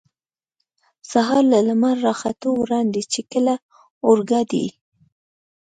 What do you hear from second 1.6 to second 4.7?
لمر را ختو وړاندې، چې کله اورګاډی.